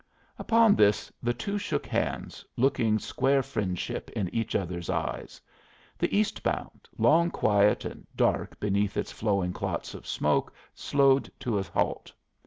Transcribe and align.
Upon 0.39 0.75
this 0.75 1.11
the 1.21 1.31
two 1.31 1.59
shook 1.59 1.85
hands, 1.85 2.43
looking 2.57 2.97
square 2.97 3.43
friendship 3.43 4.09
in 4.15 4.33
each 4.33 4.55
other's 4.55 4.89
eyes. 4.89 5.39
The 5.99 6.17
east 6.17 6.41
bound, 6.41 6.89
long 6.97 7.29
quiet 7.29 7.85
and 7.85 8.07
dark 8.15 8.59
beneath 8.59 8.97
its 8.97 9.11
flowing 9.11 9.53
clots 9.53 9.93
of 9.93 10.07
smoke, 10.07 10.55
slowed 10.73 11.29
to 11.41 11.59
a 11.59 11.63
halt. 11.63 12.11